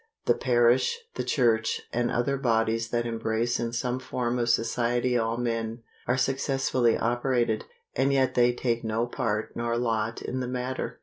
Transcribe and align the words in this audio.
The 0.25 0.33
parish, 0.33 0.97
the 1.13 1.23
Church, 1.23 1.81
and 1.93 2.09
other 2.09 2.35
bodies 2.35 2.89
that 2.89 3.05
embrace 3.05 3.59
in 3.59 3.71
some 3.71 3.99
form 3.99 4.39
of 4.39 4.49
society 4.49 5.15
all 5.15 5.37
men, 5.37 5.83
are 6.07 6.17
successfully 6.17 6.97
operated, 6.97 7.65
and 7.95 8.11
yet 8.11 8.33
they 8.33 8.51
take 8.51 8.83
no 8.83 9.05
part 9.05 9.51
nor 9.55 9.77
lot 9.77 10.19
in 10.19 10.39
the 10.39 10.47
matter. 10.47 10.99